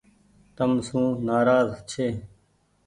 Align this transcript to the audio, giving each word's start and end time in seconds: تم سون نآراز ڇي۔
تم 0.55 0.71
سون 0.87 1.05
نآراز 1.27 1.69
ڇي۔ 1.89 2.07